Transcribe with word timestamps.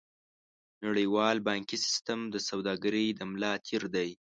نړیوال 0.85 1.37
بانکي 1.47 1.77
سیستم 1.85 2.19
د 2.33 2.35
سوداګرۍ 2.49 3.07
د 3.13 3.19
ملا 3.31 3.53
تیر 3.65 3.83
دی. 3.95 4.09